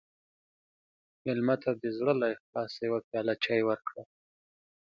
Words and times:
مېلمه 1.23 1.55
ته 1.63 1.71
د 1.81 1.83
زړه 1.97 2.13
له 2.21 2.27
اخلاصه 2.35 2.79
یوه 2.87 2.99
پیاله 3.09 3.33
چای 3.43 3.61
ورکړه. 3.65 4.03